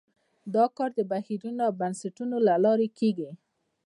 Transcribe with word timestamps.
دا 0.55 0.65
کار 0.77 0.89
د 0.95 1.01
بهیرونو 1.11 1.61
او 1.67 1.73
بنسټونو 1.81 2.35
له 2.47 2.55
لارې 2.65 2.87
کیږي. 2.99 3.29